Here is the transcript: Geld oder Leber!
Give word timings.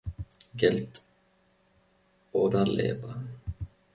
Geld 0.57 0.89
oder 2.31 2.63
Leber! 2.65 3.21